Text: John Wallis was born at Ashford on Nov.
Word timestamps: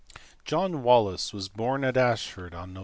John 0.45 0.81
Wallis 0.81 1.31
was 1.31 1.47
born 1.47 1.83
at 1.83 1.95
Ashford 1.95 2.55
on 2.55 2.73
Nov. 2.73 2.79